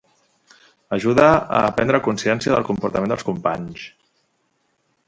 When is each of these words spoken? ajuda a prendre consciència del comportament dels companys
ajuda 0.97 1.27
a 1.59 1.61
prendre 1.81 2.01
consciència 2.09 2.55
del 2.57 2.67
comportament 2.71 3.15
dels 3.17 3.31
companys 3.31 3.87